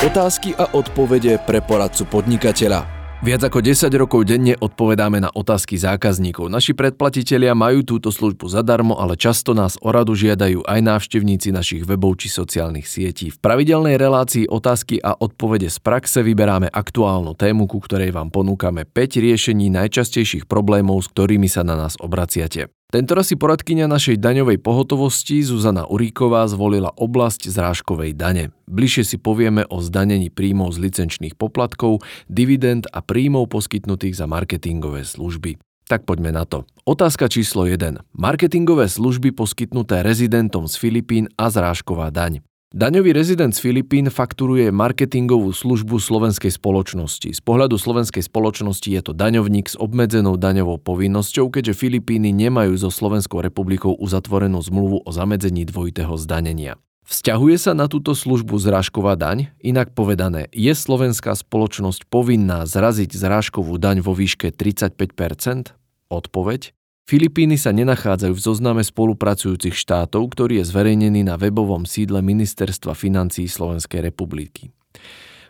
Otázky 0.00 0.56
a 0.56 0.64
odpovede 0.72 1.36
pre 1.44 1.60
poradcu 1.60 2.08
podnikateľa. 2.08 2.88
Viac 3.20 3.52
ako 3.52 3.60
10 3.60 3.92
rokov 4.00 4.24
denne 4.24 4.56
odpovedáme 4.56 5.20
na 5.20 5.28
otázky 5.28 5.76
zákazníkov. 5.76 6.48
Naši 6.48 6.72
predplatitelia 6.72 7.52
majú 7.52 7.84
túto 7.84 8.08
službu 8.08 8.48
zadarmo, 8.48 8.96
ale 8.96 9.20
často 9.20 9.52
nás 9.52 9.76
o 9.76 9.92
radu 9.92 10.16
žiadajú 10.16 10.64
aj 10.64 10.80
návštevníci 10.80 11.52
našich 11.52 11.84
webov 11.84 12.16
či 12.16 12.32
sociálnych 12.32 12.88
sietí. 12.88 13.28
V 13.28 13.44
pravidelnej 13.44 14.00
relácii 14.00 14.48
otázky 14.48 15.04
a 15.04 15.20
odpovede 15.20 15.68
z 15.68 15.76
praxe 15.84 16.24
vyberáme 16.24 16.72
aktuálnu 16.72 17.36
tému, 17.36 17.68
ku 17.68 17.84
ktorej 17.84 18.16
vám 18.16 18.32
ponúkame 18.32 18.88
5 18.88 19.20
riešení 19.20 19.68
najčastejších 19.68 20.48
problémov, 20.48 21.04
s 21.04 21.12
ktorými 21.12 21.44
sa 21.44 21.60
na 21.60 21.76
nás 21.76 22.00
obraciate. 22.00 22.72
Tento 22.90 23.14
raz 23.14 23.30
si 23.30 23.38
poradkynia 23.38 23.86
našej 23.86 24.18
daňovej 24.18 24.58
pohotovosti 24.58 25.46
Zuzana 25.46 25.86
Uríková 25.86 26.42
zvolila 26.50 26.90
oblasť 26.98 27.46
zrážkovej 27.46 28.18
dane. 28.18 28.50
Bližšie 28.66 29.14
si 29.14 29.16
povieme 29.16 29.62
o 29.70 29.78
zdanení 29.78 30.26
príjmov 30.26 30.74
z 30.74 30.90
licenčných 30.90 31.38
poplatkov, 31.38 32.02
dividend 32.26 32.90
a 32.90 32.98
príjmov 32.98 33.46
poskytnutých 33.46 34.18
za 34.18 34.26
marketingové 34.26 35.06
služby. 35.06 35.62
Tak 35.86 36.02
poďme 36.02 36.34
na 36.34 36.42
to. 36.42 36.66
Otázka 36.82 37.30
číslo 37.30 37.62
1. 37.62 38.10
Marketingové 38.10 38.90
služby 38.90 39.38
poskytnuté 39.38 40.02
rezidentom 40.02 40.66
z 40.66 40.74
Filipín 40.74 41.30
a 41.38 41.46
zrážková 41.46 42.10
daň. 42.10 42.42
Daňový 42.70 43.10
rezident 43.10 43.50
z 43.50 43.66
Filipín 43.66 44.06
fakturuje 44.14 44.70
marketingovú 44.70 45.50
službu 45.50 45.98
slovenskej 45.98 46.54
spoločnosti. 46.54 47.34
Z 47.34 47.42
pohľadu 47.42 47.74
slovenskej 47.74 48.22
spoločnosti 48.22 48.86
je 48.86 49.02
to 49.02 49.10
daňovník 49.10 49.66
s 49.66 49.74
obmedzenou 49.74 50.38
daňovou 50.38 50.78
povinnosťou, 50.78 51.50
keďže 51.50 51.74
Filipíny 51.74 52.30
nemajú 52.30 52.78
so 52.78 52.86
Slovenskou 52.94 53.42
republikou 53.42 53.98
uzatvorenú 53.98 54.62
zmluvu 54.62 55.02
o 55.02 55.10
zamedzení 55.10 55.66
dvojitého 55.66 56.14
zdanenia. 56.14 56.78
Vzťahuje 57.10 57.58
sa 57.58 57.74
na 57.74 57.90
túto 57.90 58.14
službu 58.14 58.54
zrážková 58.62 59.18
daň? 59.18 59.50
Inak 59.58 59.90
povedané, 59.90 60.46
je 60.54 60.70
slovenská 60.70 61.34
spoločnosť 61.34 62.06
povinná 62.06 62.70
zraziť 62.70 63.10
zrážkovú 63.10 63.82
daň 63.82 63.98
vo 63.98 64.14
výške 64.14 64.54
35%? 64.54 65.74
Odpoveď? 66.06 66.70
Filipíny 67.10 67.58
sa 67.58 67.74
nenachádzajú 67.74 68.38
v 68.38 68.44
zozname 68.54 68.86
spolupracujúcich 68.86 69.74
štátov, 69.74 70.30
ktorý 70.30 70.62
je 70.62 70.70
zverejnený 70.70 71.26
na 71.26 71.34
webovom 71.34 71.82
sídle 71.82 72.22
Ministerstva 72.22 72.94
financí 72.94 73.50
Slovenskej 73.50 73.98
republiky. 73.98 74.70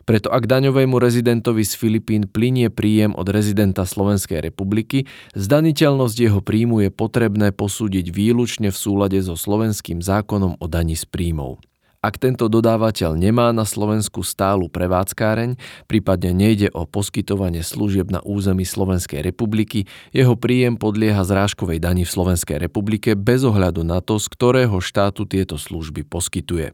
Preto 0.09 0.33
ak 0.33 0.49
daňovému 0.49 0.97
rezidentovi 0.97 1.61
z 1.61 1.77
Filipín 1.77 2.25
plinie 2.25 2.73
príjem 2.73 3.13
od 3.13 3.29
rezidenta 3.29 3.85
Slovenskej 3.85 4.41
republiky, 4.41 5.05
zdaniteľnosť 5.37 6.17
jeho 6.17 6.41
príjmu 6.41 6.81
je 6.81 6.89
potrebné 6.89 7.53
posúdiť 7.53 8.09
výlučne 8.09 8.73
v 8.73 8.77
súlade 8.81 9.21
so 9.21 9.37
slovenským 9.37 10.01
zákonom 10.01 10.57
o 10.57 10.65
daní 10.65 10.97
z 10.97 11.05
príjmov. 11.05 11.61
Ak 12.01 12.17
tento 12.17 12.49
dodávateľ 12.49 13.13
nemá 13.13 13.53
na 13.53 13.61
Slovensku 13.61 14.25
stálu 14.25 14.73
prevádzkáreň, 14.73 15.53
prípadne 15.85 16.33
nejde 16.33 16.73
o 16.73 16.89
poskytovanie 16.89 17.61
služieb 17.61 18.09
na 18.09 18.25
území 18.25 18.65
Slovenskej 18.65 19.21
republiky, 19.21 19.85
jeho 20.09 20.33
príjem 20.33 20.81
podlieha 20.81 21.21
zrážkovej 21.21 21.77
dani 21.77 22.01
v 22.01 22.09
Slovenskej 22.09 22.57
republike 22.57 23.13
bez 23.13 23.45
ohľadu 23.45 23.85
na 23.85 24.01
to, 24.01 24.17
z 24.17 24.33
ktorého 24.33 24.81
štátu 24.81 25.29
tieto 25.29 25.61
služby 25.61 26.01
poskytuje. 26.01 26.73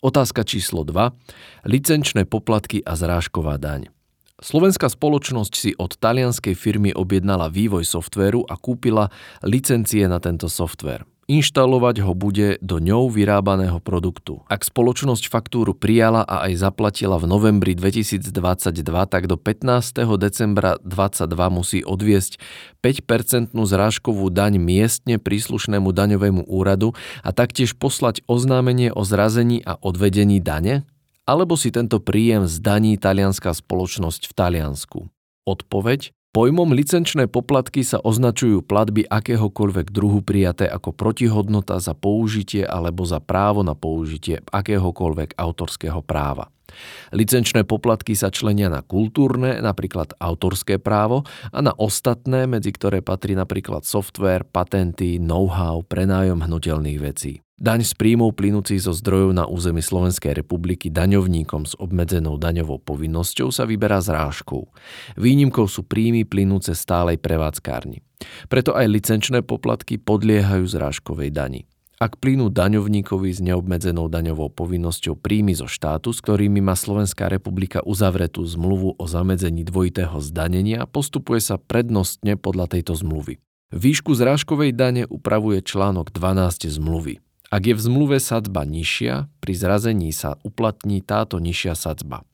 Otázka 0.00 0.48
číslo 0.48 0.80
2. 0.80 1.68
Licenčné 1.68 2.24
poplatky 2.24 2.80
a 2.80 2.96
zrážková 2.96 3.60
daň. 3.60 3.92
Slovenská 4.40 4.88
spoločnosť 4.88 5.52
si 5.52 5.70
od 5.76 5.92
talianskej 6.00 6.56
firmy 6.56 6.96
objednala 6.96 7.52
vývoj 7.52 7.84
softvéru 7.84 8.48
a 8.48 8.56
kúpila 8.56 9.12
licencie 9.44 10.08
na 10.08 10.24
tento 10.24 10.48
softvér. 10.48 11.04
Inštalovať 11.28 12.08
ho 12.08 12.16
bude 12.16 12.56
do 12.64 12.80
ňou 12.80 13.12
vyrábaného 13.12 13.84
produktu. 13.84 14.40
Ak 14.48 14.64
spoločnosť 14.64 15.28
faktúru 15.28 15.76
prijala 15.76 16.24
a 16.24 16.48
aj 16.48 16.56
zaplatila 16.56 17.20
v 17.20 17.28
novembri 17.28 17.76
2022, 17.76 18.32
tak 19.04 19.28
do 19.28 19.36
15. 19.36 20.08
decembra 20.16 20.80
2022 20.80 21.28
musí 21.52 21.78
odviesť 21.84 22.40
5-percentnú 22.80 23.60
zrážkovú 23.68 24.32
daň 24.32 24.56
miestne 24.56 25.20
príslušnému 25.20 25.92
daňovému 25.92 26.48
úradu 26.48 26.96
a 27.20 27.36
taktiež 27.36 27.76
poslať 27.76 28.24
oznámenie 28.24 28.88
o 28.88 29.04
zrazení 29.04 29.60
a 29.60 29.76
odvedení 29.76 30.40
dane? 30.40 30.88
Alebo 31.28 31.60
si 31.60 31.68
tento 31.68 32.00
príjem 32.00 32.48
zdaní 32.48 32.96
talianská 32.96 33.52
spoločnosť 33.52 34.26
v 34.26 34.32
Taliansku? 34.32 34.98
Odpoveď 35.44 36.16
Pojmom 36.38 36.70
licenčné 36.70 37.26
poplatky 37.26 37.82
sa 37.82 37.98
označujú 37.98 38.62
platby 38.62 39.10
akéhokoľvek 39.10 39.90
druhu 39.90 40.22
prijaté 40.22 40.70
ako 40.70 40.94
protihodnota 40.94 41.82
za 41.82 41.98
použitie 41.98 42.62
alebo 42.62 43.02
za 43.02 43.18
právo 43.18 43.66
na 43.66 43.74
použitie 43.74 44.38
akéhokoľvek 44.46 45.34
autorského 45.34 45.98
práva. 45.98 46.46
Licenčné 47.10 47.66
poplatky 47.66 48.14
sa 48.14 48.30
členia 48.30 48.70
na 48.70 48.86
kultúrne, 48.86 49.58
napríklad 49.58 50.14
autorské 50.22 50.78
právo, 50.78 51.26
a 51.50 51.58
na 51.58 51.74
ostatné, 51.74 52.46
medzi 52.46 52.70
ktoré 52.70 53.02
patrí 53.02 53.34
napríklad 53.34 53.82
software, 53.82 54.46
patenty, 54.46 55.18
know-how, 55.18 55.82
prenájom 55.82 56.46
hnutelných 56.46 57.02
vecí. 57.02 57.42
Daň 57.58 57.82
z 57.82 57.98
príjmov 57.98 58.38
plynúcich 58.38 58.86
zo 58.86 58.94
zdrojov 58.94 59.34
na 59.34 59.42
území 59.42 59.82
Slovenskej 59.82 60.30
republiky 60.30 60.94
daňovníkom 60.94 61.66
s 61.66 61.74
obmedzenou 61.74 62.38
daňovou 62.38 62.78
povinnosťou 62.78 63.50
sa 63.50 63.66
vyberá 63.66 63.98
zrážkou. 63.98 64.70
Výnimkou 65.18 65.66
sú 65.66 65.82
príjmy 65.82 66.22
plynúce 66.22 66.70
stálej 66.70 67.18
prevádzkárni. 67.18 68.06
Preto 68.46 68.78
aj 68.78 68.86
licenčné 68.86 69.42
poplatky 69.42 69.98
podliehajú 69.98 70.70
zrážkovej 70.70 71.34
dani. 71.34 71.66
Ak 71.98 72.22
plynú 72.22 72.46
daňovníkovi 72.46 73.26
s 73.34 73.42
neobmedzenou 73.42 74.06
daňovou 74.06 74.54
povinnosťou 74.54 75.18
príjmy 75.18 75.58
zo 75.58 75.66
štátu, 75.66 76.14
s 76.14 76.22
ktorými 76.22 76.62
má 76.62 76.78
Slovenská 76.78 77.26
republika 77.26 77.82
uzavretú 77.82 78.46
zmluvu 78.46 78.94
o 78.94 79.04
zamedzení 79.10 79.66
dvojitého 79.66 80.14
zdanenia, 80.22 80.86
postupuje 80.86 81.42
sa 81.42 81.58
prednostne 81.58 82.38
podľa 82.38 82.78
tejto 82.78 82.94
zmluvy. 82.94 83.42
Výšku 83.74 84.14
zrážkovej 84.14 84.78
dane 84.78 85.10
upravuje 85.10 85.58
článok 85.58 86.14
12 86.14 86.70
zmluvy. 86.70 87.18
Ak 87.48 87.64
je 87.64 87.72
v 87.72 87.80
zmluve 87.80 88.20
sadzba 88.20 88.68
nižšia, 88.68 89.32
pri 89.40 89.52
zrazení 89.56 90.12
sa 90.12 90.36
uplatní 90.44 91.00
táto 91.00 91.40
nižšia 91.40 91.72
sadzba. 91.72 92.28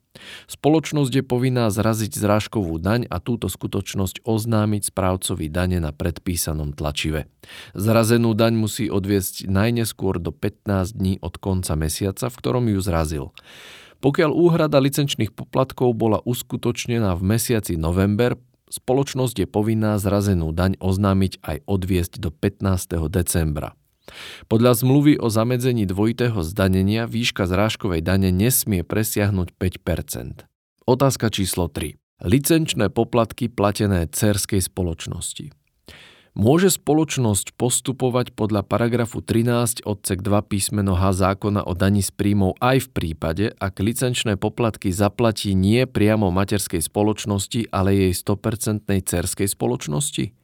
Spoločnosť 0.47 1.11
je 1.11 1.25
povinná 1.27 1.67
zraziť 1.71 2.15
zrážkovú 2.15 2.79
daň 2.79 3.07
a 3.11 3.19
túto 3.19 3.51
skutočnosť 3.51 4.23
oznámiť 4.23 4.95
správcovi 4.95 5.51
dane 5.51 5.83
na 5.83 5.91
predpísanom 5.91 6.71
tlačive. 6.75 7.27
Zrazenú 7.75 8.35
daň 8.35 8.55
musí 8.55 8.87
odviesť 8.87 9.51
najneskôr 9.51 10.23
do 10.23 10.31
15 10.31 10.95
dní 10.95 11.15
od 11.19 11.35
konca 11.39 11.75
mesiaca, 11.75 12.31
v 12.31 12.39
ktorom 12.39 12.65
ju 12.71 12.81
zrazil. 12.83 13.25
Pokiaľ 14.03 14.31
úhrada 14.35 14.79
licenčných 14.79 15.35
poplatkov 15.35 15.95
bola 15.99 16.23
uskutočnená 16.23 17.15
v 17.19 17.23
mesiaci 17.25 17.75
november, 17.75 18.39
spoločnosť 18.71 19.47
je 19.47 19.49
povinná 19.51 19.99
zrazenú 19.99 20.55
daň 20.55 20.79
oznámiť 20.79 21.43
aj 21.43 21.57
odviesť 21.67 22.23
do 22.23 22.31
15. 22.31 23.11
decembra. 23.11 23.75
Podľa 24.53 24.73
zmluvy 24.85 25.17
o 25.21 25.33
zamedzení 25.33 25.89
dvojitého 25.89 26.45
zdanenia 26.45 27.09
výška 27.09 27.49
zrážkovej 27.49 28.05
dane 28.05 28.29
nesmie 28.29 28.85
presiahnuť 28.85 29.57
5% 29.57 30.49
Otázka 30.85 31.33
číslo 31.33 31.73
3. 31.73 31.97
Licenčné 32.29 32.93
poplatky 32.93 33.49
platené 33.49 34.05
cerskej 34.05 34.61
spoločnosti. 34.61 35.49
Môže 36.37 36.77
spoločnosť 36.77 37.57
postupovať 37.57 38.37
podľa 38.37 38.69
paragrafu 38.69 39.25
13 39.25 39.87
odsek 39.89 40.21
2 40.21 40.45
písmeno 40.45 40.93
H 40.93 41.25
zákona 41.25 41.65
o 41.65 41.73
daní 41.73 42.05
z 42.05 42.13
príjmov 42.13 42.61
aj 42.61 42.85
v 42.85 42.89
prípade, 42.93 43.45
ak 43.57 43.81
licenčné 43.81 44.37
poplatky 44.37 44.93
zaplatí 44.93 45.57
nie 45.57 45.89
priamo 45.89 46.29
materskej 46.29 46.85
spoločnosti, 46.85 47.73
ale 47.73 47.97
jej 47.97 48.13
100% 48.13 48.85
cerskej 48.93 49.49
spoločnosti? 49.49 50.44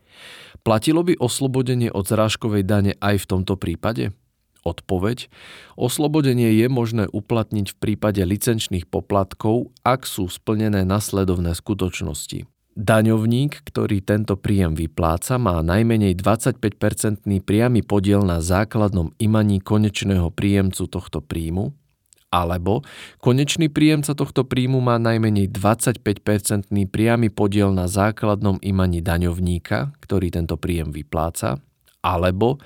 Platilo 0.60 1.00
by 1.00 1.16
oslobodenie 1.16 1.88
od 1.88 2.04
zrážkovej 2.04 2.62
dane 2.68 2.92
aj 3.00 3.24
v 3.24 3.28
tomto 3.28 3.56
prípade? 3.56 4.12
Odpoveď. 4.60 5.32
Oslobodenie 5.80 6.52
je 6.52 6.68
možné 6.68 7.08
uplatniť 7.08 7.66
v 7.72 7.76
prípade 7.80 8.20
licenčných 8.20 8.92
poplatkov, 8.92 9.72
ak 9.88 10.04
sú 10.04 10.28
splnené 10.28 10.84
nasledovné 10.84 11.56
skutočnosti. 11.56 12.44
Daňovník, 12.76 13.66
ktorý 13.66 13.98
tento 14.04 14.38
príjem 14.38 14.78
vypláca, 14.78 15.40
má 15.42 15.58
najmenej 15.58 16.14
25-percentný 16.14 17.42
priamy 17.42 17.82
podiel 17.82 18.22
na 18.22 18.38
základnom 18.38 19.10
imaní 19.18 19.58
konečného 19.58 20.30
príjemcu 20.30 20.86
tohto 20.86 21.18
príjmu, 21.18 21.74
alebo 22.30 22.86
konečný 23.18 23.66
príjemca 23.66 24.14
tohto 24.14 24.46
príjmu 24.46 24.78
má 24.78 24.96
najmenej 25.02 25.50
25-percentný 25.50 26.86
priamy 26.86 27.28
podiel 27.28 27.74
na 27.74 27.90
základnom 27.90 28.62
imaní 28.62 29.02
daňovníka, 29.02 29.98
ktorý 29.98 30.30
tento 30.30 30.54
príjem 30.54 30.94
vypláca, 30.94 31.58
alebo 32.00 32.56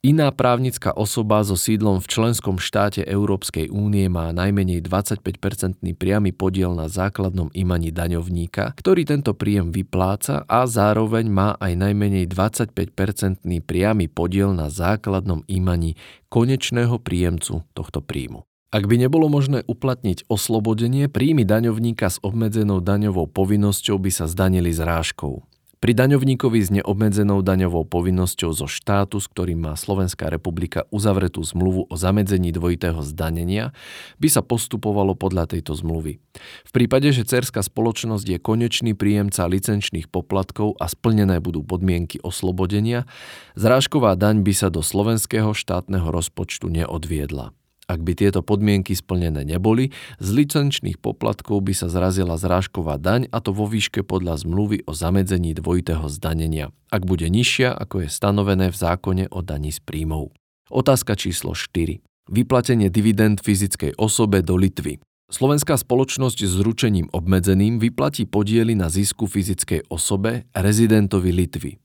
iná 0.00 0.32
právnická 0.32 0.96
osoba 0.96 1.44
so 1.44 1.60
sídlom 1.60 2.00
v 2.00 2.08
členskom 2.08 2.56
štáte 2.56 3.04
Európskej 3.04 3.68
únie 3.68 4.08
má 4.08 4.32
najmenej 4.32 4.80
25-percentný 4.80 5.92
priamy 5.92 6.32
podiel 6.32 6.72
na 6.72 6.88
základnom 6.88 7.52
imaní 7.52 7.92
daňovníka, 7.92 8.72
ktorý 8.80 9.04
tento 9.04 9.36
príjem 9.36 9.74
vypláca 9.76 10.48
a 10.48 10.64
zároveň 10.64 11.28
má 11.28 11.48
aj 11.60 11.76
najmenej 11.76 12.24
25-percentný 12.32 13.60
priamy 13.60 14.08
podiel 14.08 14.56
na 14.56 14.72
základnom 14.72 15.44
imaní 15.50 15.98
konečného 16.32 16.96
príjemcu 16.96 17.66
tohto 17.76 18.00
príjmu. 18.00 18.48
Ak 18.68 18.84
by 18.84 19.00
nebolo 19.00 19.32
možné 19.32 19.64
uplatniť 19.64 20.28
oslobodenie, 20.28 21.08
príjmy 21.08 21.48
daňovníka 21.48 22.12
s 22.12 22.20
obmedzenou 22.20 22.84
daňovou 22.84 23.24
povinnosťou 23.24 23.96
by 23.96 24.12
sa 24.12 24.28
zdanili 24.28 24.76
zrážkou. 24.76 25.40
Pri 25.80 25.96
daňovníkovi 25.96 26.60
s 26.60 26.68
neobmedzenou 26.74 27.40
daňovou 27.40 27.88
povinnosťou 27.88 28.52
zo 28.52 28.68
štátu, 28.68 29.24
s 29.24 29.30
ktorým 29.32 29.64
má 29.64 29.72
Slovenská 29.72 30.28
republika 30.28 30.84
uzavretú 30.92 31.40
zmluvu 31.40 31.88
o 31.88 31.94
zamedzení 31.96 32.52
dvojitého 32.52 33.00
zdanenia, 33.00 33.72
by 34.20 34.28
sa 34.28 34.44
postupovalo 34.44 35.16
podľa 35.16 35.56
tejto 35.56 35.72
zmluvy. 35.72 36.20
V 36.68 36.70
prípade, 36.76 37.08
že 37.08 37.24
cerská 37.24 37.64
spoločnosť 37.64 38.36
je 38.36 38.36
konečný 38.36 38.92
príjemca 38.92 39.48
licenčných 39.48 40.12
poplatkov 40.12 40.76
a 40.76 40.92
splnené 40.92 41.40
budú 41.40 41.64
podmienky 41.64 42.20
oslobodenia, 42.20 43.08
zrážková 43.56 44.12
daň 44.12 44.44
by 44.44 44.52
sa 44.52 44.68
do 44.68 44.84
slovenského 44.84 45.56
štátneho 45.56 46.12
rozpočtu 46.12 46.68
neodviedla. 46.68 47.56
Ak 47.88 48.04
by 48.04 48.12
tieto 48.12 48.44
podmienky 48.44 48.92
splnené 48.92 49.48
neboli, 49.48 49.96
z 50.20 50.28
licenčných 50.36 51.00
poplatkov 51.00 51.64
by 51.64 51.72
sa 51.72 51.88
zrazila 51.88 52.36
zrážková 52.36 53.00
daň 53.00 53.32
a 53.32 53.40
to 53.40 53.56
vo 53.56 53.64
výške 53.64 54.04
podľa 54.04 54.44
zmluvy 54.44 54.84
o 54.84 54.92
zamedzení 54.92 55.56
dvojitého 55.56 56.04
zdanenia, 56.12 56.68
ak 56.92 57.08
bude 57.08 57.32
nižšia, 57.32 57.72
ako 57.72 58.04
je 58.04 58.12
stanovené 58.12 58.68
v 58.68 58.76
zákone 58.76 59.24
o 59.32 59.40
daní 59.40 59.72
z 59.72 59.80
príjmov. 59.80 60.36
Otázka 60.68 61.16
číslo 61.16 61.56
4. 61.56 62.04
Vyplatenie 62.28 62.92
dividend 62.92 63.40
fyzickej 63.40 63.96
osobe 63.96 64.44
do 64.44 64.60
Litvy. 64.60 65.00
Slovenská 65.32 65.80
spoločnosť 65.80 66.44
s 66.44 66.60
ručením 66.60 67.08
obmedzeným 67.12 67.80
vyplatí 67.80 68.28
podiely 68.28 68.76
na 68.76 68.92
zisku 68.92 69.24
fyzickej 69.24 69.88
osobe 69.88 70.44
rezidentovi 70.52 71.32
Litvy. 71.32 71.80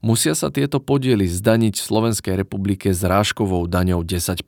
Musia 0.00 0.32
sa 0.32 0.48
tieto 0.48 0.80
podiely 0.80 1.28
zdaniť 1.28 1.76
v 1.76 1.84
Slovenskej 1.92 2.40
republike 2.40 2.92
s 2.92 3.04
rážkovou 3.04 3.68
daňou 3.68 4.00
10 4.00 4.44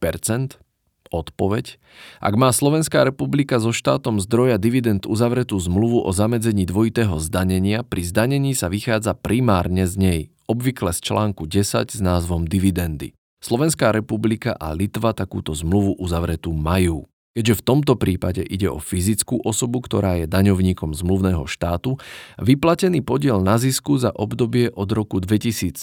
Odpoveď. 1.14 1.78
Ak 2.18 2.34
má 2.34 2.50
Slovenská 2.50 3.06
republika 3.06 3.62
so 3.62 3.70
štátom 3.70 4.18
zdroja 4.18 4.58
dividend 4.58 5.06
uzavretú 5.06 5.54
zmluvu 5.62 6.02
o 6.02 6.10
zamedzení 6.10 6.66
dvojitého 6.66 7.22
zdanenia, 7.22 7.86
pri 7.86 8.02
zdanení 8.02 8.58
sa 8.58 8.66
vychádza 8.66 9.14
primárne 9.14 9.86
z 9.86 9.94
nej, 9.94 10.20
obvykle 10.50 10.90
z 10.90 11.00
článku 11.06 11.46
10 11.46 11.94
s 11.94 12.00
názvom 12.02 12.50
dividendy. 12.50 13.14
Slovenská 13.38 13.94
republika 13.94 14.56
a 14.58 14.74
Litva 14.74 15.14
takúto 15.14 15.54
zmluvu 15.54 16.00
uzavretú 16.00 16.50
majú. 16.50 17.06
Keďže 17.34 17.58
v 17.58 17.66
tomto 17.66 17.98
prípade 17.98 18.46
ide 18.46 18.70
o 18.70 18.78
fyzickú 18.78 19.42
osobu, 19.42 19.82
ktorá 19.82 20.22
je 20.22 20.30
daňovníkom 20.30 20.94
zmluvného 20.94 21.50
štátu, 21.50 21.98
vyplatený 22.38 23.02
podiel 23.02 23.42
na 23.42 23.58
zisku 23.58 23.98
za 23.98 24.14
obdobie 24.14 24.70
od 24.70 24.86
roku 24.94 25.18
2017 25.18 25.74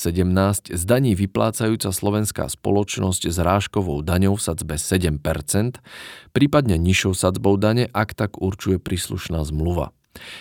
z 0.71 0.83
daní 0.87 1.11
vyplácajúca 1.11 1.91
slovenská 1.91 2.47
spoločnosť 2.47 3.27
s 3.27 3.37
rážkovou 3.43 3.99
daňou 3.99 4.39
v 4.39 4.43
sadzbe 4.47 4.79
7%, 4.79 5.19
prípadne 6.31 6.79
nižšou 6.79 7.19
sadzbou 7.19 7.59
dane, 7.59 7.91
ak 7.91 8.15
tak 8.15 8.39
určuje 8.39 8.79
príslušná 8.79 9.43
zmluva. 9.43 9.91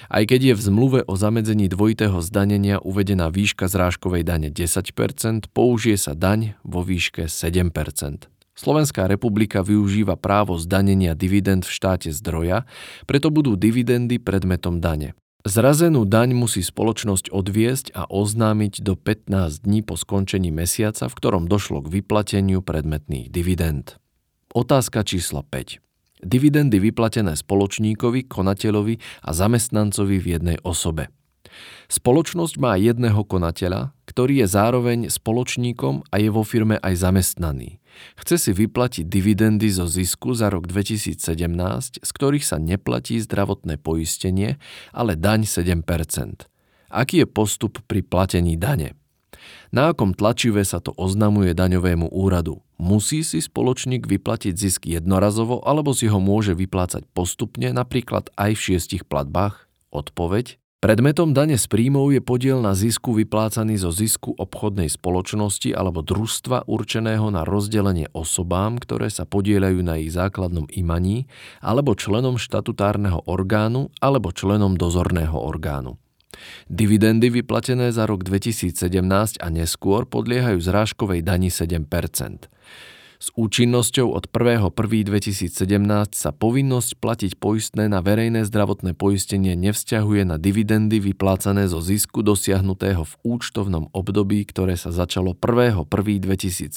Aj 0.06 0.22
keď 0.22 0.54
je 0.54 0.54
v 0.54 0.62
zmluve 0.62 1.00
o 1.10 1.18
zamedzení 1.18 1.66
dvojitého 1.66 2.22
zdanenia 2.22 2.78
uvedená 2.78 3.34
výška 3.34 3.66
zrážkovej 3.66 4.22
dane 4.22 4.54
10%, 4.54 5.50
použije 5.50 5.98
sa 5.98 6.14
daň 6.14 6.54
vo 6.62 6.86
výške 6.86 7.26
7%. 7.26 8.30
Slovenská 8.60 9.08
republika 9.08 9.64
využíva 9.64 10.20
právo 10.20 10.60
zdanenia 10.60 11.16
dividend 11.16 11.64
v 11.64 11.72
štáte 11.72 12.12
zdroja, 12.12 12.68
preto 13.08 13.32
budú 13.32 13.56
dividendy 13.56 14.20
predmetom 14.20 14.84
dane. 14.84 15.16
Zrazenú 15.48 16.04
daň 16.04 16.36
musí 16.36 16.60
spoločnosť 16.60 17.32
odviesť 17.32 17.96
a 17.96 18.04
oznámiť 18.04 18.84
do 18.84 19.00
15 19.00 19.64
dní 19.64 19.80
po 19.80 19.96
skončení 19.96 20.52
mesiaca, 20.52 21.08
v 21.08 21.16
ktorom 21.16 21.48
došlo 21.48 21.80
k 21.80 22.04
vyplateniu 22.04 22.60
predmetných 22.60 23.32
dividend. 23.32 23.96
Otázka 24.52 25.08
číslo 25.08 25.40
5. 25.40 25.80
Dividendy 26.20 26.84
vyplatené 26.84 27.40
spoločníkovi, 27.40 28.28
konateľovi 28.28 29.24
a 29.24 29.30
zamestnancovi 29.32 30.20
v 30.20 30.26
jednej 30.36 30.58
osobe. 30.60 31.08
Spoločnosť 31.88 32.54
má 32.60 32.76
jedného 32.76 33.24
konateľa, 33.24 33.96
ktorý 34.10 34.42
je 34.42 34.48
zároveň 34.50 34.98
spoločníkom 35.06 36.10
a 36.10 36.18
je 36.18 36.34
vo 36.34 36.42
firme 36.42 36.82
aj 36.82 37.06
zamestnaný. 37.06 37.78
Chce 38.18 38.36
si 38.42 38.50
vyplatiť 38.50 39.06
dividendy 39.06 39.70
zo 39.70 39.86
zisku 39.86 40.34
za 40.34 40.50
rok 40.50 40.66
2017, 40.66 41.22
z 42.02 42.10
ktorých 42.10 42.42
sa 42.42 42.58
neplatí 42.58 43.22
zdravotné 43.22 43.78
poistenie, 43.78 44.58
ale 44.90 45.14
daň 45.14 45.46
7%. 45.46 45.86
Aký 46.90 47.22
je 47.22 47.26
postup 47.30 47.78
pri 47.86 48.02
platení 48.02 48.58
dane? 48.58 48.98
Na 49.70 49.94
akom 49.94 50.10
tlačive 50.10 50.66
sa 50.66 50.82
to 50.82 50.90
oznamuje 50.98 51.54
daňovému 51.54 52.10
úradu? 52.10 52.66
Musí 52.82 53.22
si 53.22 53.38
spoločník 53.38 54.10
vyplatiť 54.10 54.54
zisk 54.58 54.90
jednorazovo 54.90 55.62
alebo 55.62 55.94
si 55.94 56.10
ho 56.10 56.18
môže 56.18 56.58
vyplácať 56.58 57.06
postupne, 57.14 57.70
napríklad 57.70 58.34
aj 58.34 58.58
v 58.58 58.60
šiestich 58.74 59.06
platbách? 59.06 59.70
Odpoveď 59.94 60.58
Predmetom 60.80 61.36
dane 61.36 61.60
z 61.60 61.68
príjmov 61.68 62.08
je 62.08 62.24
podiel 62.24 62.64
na 62.64 62.72
zisku 62.72 63.12
vyplácaný 63.12 63.84
zo 63.84 63.92
zisku 63.92 64.32
obchodnej 64.32 64.88
spoločnosti 64.88 65.76
alebo 65.76 66.00
družstva 66.00 66.64
určeného 66.64 67.28
na 67.28 67.44
rozdelenie 67.44 68.08
osobám, 68.16 68.80
ktoré 68.80 69.12
sa 69.12 69.28
podielajú 69.28 69.84
na 69.84 70.00
ich 70.00 70.16
základnom 70.16 70.64
imaní, 70.72 71.28
alebo 71.60 71.92
členom 71.92 72.40
štatutárneho 72.40 73.28
orgánu 73.28 73.92
alebo 74.00 74.32
členom 74.32 74.72
dozorného 74.80 75.36
orgánu. 75.36 76.00
Dividendy 76.72 77.28
vyplatené 77.28 77.92
za 77.92 78.08
rok 78.08 78.24
2017 78.24 78.72
a 79.36 79.46
neskôr 79.52 80.08
podliehajú 80.08 80.64
zrážkovej 80.64 81.20
dani 81.20 81.52
7 81.52 81.84
s 83.20 83.28
účinnosťou 83.36 84.16
od 84.16 84.32
1.1.2017 84.32 85.52
sa 86.16 86.32
povinnosť 86.32 86.90
platiť 86.96 87.36
poistné 87.36 87.92
na 87.92 88.00
verejné 88.00 88.48
zdravotné 88.48 88.96
poistenie 88.96 89.52
nevzťahuje 89.60 90.24
na 90.24 90.40
dividendy 90.40 91.04
vyplácané 91.04 91.68
zo 91.68 91.84
zisku 91.84 92.24
dosiahnutého 92.24 93.04
v 93.04 93.14
účtovnom 93.20 93.92
období, 93.92 94.48
ktoré 94.48 94.80
sa 94.80 94.88
začalo 94.88 95.36
1.1.2017 95.36 96.72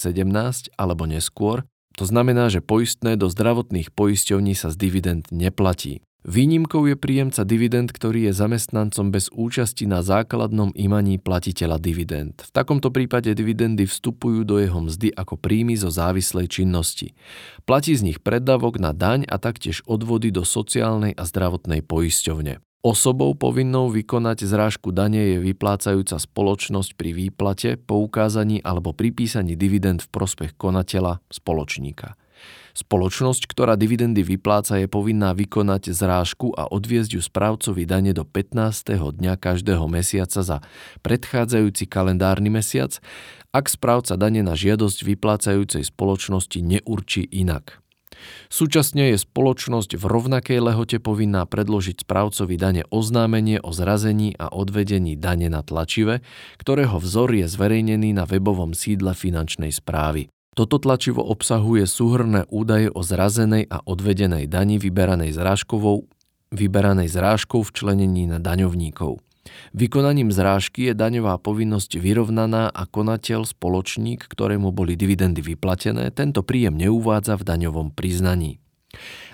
alebo 0.75 1.07
neskôr, 1.07 1.63
to 1.93 2.03
znamená, 2.03 2.49
že 2.49 2.59
poistné 2.59 3.15
do 3.15 3.29
zdravotných 3.29 3.93
poisťovní 3.95 4.51
sa 4.57 4.73
z 4.73 4.75
dividend 4.75 5.29
neplatí. 5.31 6.01
Výnimkou 6.23 6.87
je 6.87 6.95
príjemca 6.95 7.43
dividend, 7.43 7.91
ktorý 7.91 8.31
je 8.31 8.33
zamestnancom 8.39 9.11
bez 9.11 9.27
účasti 9.35 9.83
na 9.83 9.99
základnom 9.99 10.71
imaní 10.71 11.19
platiteľa 11.19 11.83
dividend. 11.83 12.47
V 12.47 12.51
takomto 12.55 12.95
prípade 12.95 13.27
dividendy 13.35 13.83
vstupujú 13.83 14.47
do 14.47 14.55
jeho 14.55 14.79
mzdy 14.79 15.11
ako 15.11 15.35
príjmy 15.35 15.75
zo 15.75 15.91
závislej 15.91 16.47
činnosti. 16.47 17.11
Platí 17.67 17.91
z 17.91 18.07
nich 18.07 18.23
preddavok 18.23 18.79
na 18.79 18.95
daň 18.95 19.27
a 19.27 19.35
taktiež 19.35 19.83
odvody 19.83 20.31
do 20.31 20.47
sociálnej 20.47 21.11
a 21.11 21.27
zdravotnej 21.27 21.83
poisťovne. 21.83 22.63
Osobou 22.87 23.35
povinnou 23.35 23.91
vykonať 23.91 24.47
zrážku 24.47 24.95
dane 24.95 25.35
je 25.35 25.37
vyplácajúca 25.43 26.19
spoločnosť 26.23 26.95
pri 26.95 27.11
výplate, 27.15 27.75
poukázaní 27.83 28.63
alebo 28.63 28.95
pripísaní 28.95 29.59
dividend 29.59 30.07
v 30.07 30.11
prospech 30.11 30.55
konateľa, 30.55 31.19
spoločníka. 31.27 32.15
Spoločnosť, 32.73 33.45
ktorá 33.45 33.77
dividendy 33.77 34.25
vypláca, 34.25 34.81
je 34.81 34.89
povinná 34.89 35.37
vykonať 35.37 35.93
zrážku 35.93 36.57
a 36.57 36.65
odviezť 36.65 37.17
ju 37.17 37.21
správcovi 37.21 37.85
dane 37.85 38.17
do 38.17 38.25
15. 38.25 38.97
dňa 38.97 39.37
každého 39.37 39.85
mesiaca 39.85 40.41
za 40.41 40.57
predchádzajúci 41.05 41.85
kalendárny 41.85 42.49
mesiac, 42.49 42.97
ak 43.53 43.69
správca 43.69 44.17
dane 44.17 44.41
na 44.41 44.57
žiadosť 44.57 45.05
vyplácajúcej 45.05 45.85
spoločnosti 45.85 46.57
neurčí 46.65 47.29
inak. 47.29 47.83
Súčasne 48.49 49.13
je 49.13 49.17
spoločnosť 49.21 49.97
v 49.97 50.03
rovnakej 50.05 50.59
lehote 50.61 50.97
povinná 50.97 51.45
predložiť 51.45 52.05
správcovi 52.05 52.55
dane 52.57 52.83
oznámenie 52.89 53.61
o 53.61 53.69
zrazení 53.73 54.33
a 54.37 54.49
odvedení 54.49 55.17
dane 55.17 55.49
na 55.49 55.61
tlačive, 55.65 56.21
ktorého 56.61 56.97
vzor 56.97 57.33
je 57.33 57.45
zverejnený 57.49 58.15
na 58.17 58.25
webovom 58.25 58.73
sídle 58.77 59.13
finančnej 59.13 59.73
správy. 59.73 60.29
Toto 60.53 60.77
tlačivo 60.77 61.25
obsahuje 61.25 61.89
súhrné 61.89 62.45
údaje 62.53 62.93
o 62.93 63.01
zrazenej 63.01 63.65
a 63.73 63.81
odvedenej 63.81 64.45
dani 64.45 64.77
vyberanej 64.77 65.33
zrážkovou, 65.33 66.05
vyberanej 66.53 67.09
zrážkou 67.09 67.65
v 67.65 67.73
členení 67.73 68.29
na 68.29 68.37
daňovníkov. 68.37 69.17
Vykonaním 69.73 70.31
zrážky 70.31 70.87
je 70.87 70.93
daňová 70.95 71.41
povinnosť 71.41 71.99
vyrovnaná 71.99 72.69
a 72.69 72.83
konateľ 72.85 73.49
spoločník, 73.49 74.29
ktorému 74.29 74.71
boli 74.71 74.93
dividendy 74.93 75.41
vyplatené, 75.43 76.13
tento 76.13 76.45
príjem 76.45 76.77
neuvádza 76.79 77.35
v 77.35 77.43
daňovom 77.43 77.91
priznaní. 77.91 78.63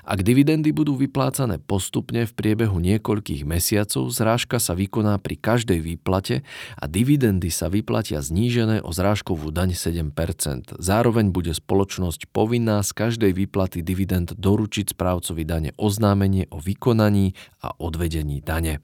Ak 0.09 0.25
dividendy 0.25 0.73
budú 0.73 0.97
vyplácané 0.97 1.61
postupne 1.61 2.25
v 2.25 2.33
priebehu 2.33 2.81
niekoľkých 2.81 3.45
mesiacov, 3.45 4.09
zrážka 4.09 4.57
sa 4.57 4.73
vykoná 4.73 5.21
pri 5.21 5.37
každej 5.37 5.77
výplate 5.85 6.41
a 6.81 6.89
dividendy 6.89 7.53
sa 7.53 7.69
vyplatia 7.69 8.17
znížené 8.17 8.81
o 8.81 8.89
zrážkovú 8.89 9.53
daň 9.53 9.77
7%. 9.77 10.81
Zároveň 10.81 11.29
bude 11.29 11.53
spoločnosť 11.53 12.25
povinná 12.33 12.81
z 12.81 12.89
každej 12.97 13.37
výplaty 13.37 13.85
dividend 13.85 14.33
doručiť 14.33 14.97
správcovi 14.97 15.45
dane 15.45 15.77
oznámenie 15.77 16.49
o 16.49 16.57
vykonaní 16.57 17.37
a 17.61 17.77
odvedení 17.77 18.41
dane. 18.41 18.81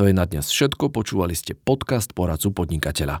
To 0.00 0.08
je 0.08 0.16
na 0.16 0.24
dnes 0.24 0.48
všetko, 0.48 0.88
počúvali 0.88 1.36
ste 1.36 1.52
podcast 1.52 2.16
Poradcu 2.16 2.48
podnikateľa. 2.48 3.20